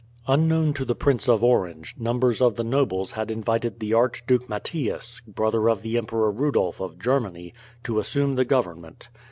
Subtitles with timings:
[0.25, 5.21] Unknown to the Prince of Orange, numbers of the nobles had invited the Archduke Mathias,
[5.27, 9.09] brother of the Emperor Rudolph of Germany, to assume the government.